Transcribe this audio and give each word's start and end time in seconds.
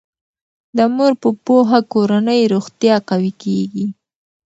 د 0.77 0.79
مور 0.95 1.13
په 1.21 1.29
پوهه 1.45 1.79
کورنی 1.93 2.39
روغتیا 2.53 2.95
قوي 3.09 3.31
کیږي. 3.43 3.85